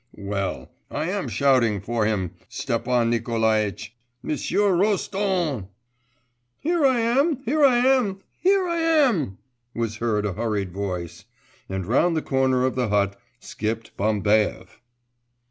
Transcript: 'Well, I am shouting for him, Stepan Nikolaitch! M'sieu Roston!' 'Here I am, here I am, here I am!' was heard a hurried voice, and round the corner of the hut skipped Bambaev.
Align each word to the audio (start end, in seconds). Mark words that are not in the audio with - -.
'Well, 0.13 0.71
I 0.89 1.11
am 1.11 1.27
shouting 1.27 1.79
for 1.79 2.07
him, 2.07 2.31
Stepan 2.49 3.11
Nikolaitch! 3.11 3.93
M'sieu 4.23 4.61
Roston!' 4.71 5.67
'Here 6.57 6.83
I 6.83 6.97
am, 7.01 7.43
here 7.43 7.63
I 7.63 7.75
am, 7.85 8.17
here 8.41 8.67
I 8.67 8.77
am!' 8.79 9.37
was 9.75 9.97
heard 9.97 10.25
a 10.25 10.33
hurried 10.33 10.71
voice, 10.71 11.25
and 11.69 11.85
round 11.85 12.17
the 12.17 12.23
corner 12.23 12.65
of 12.65 12.73
the 12.73 12.87
hut 12.89 13.15
skipped 13.41 13.95
Bambaev. 13.95 14.79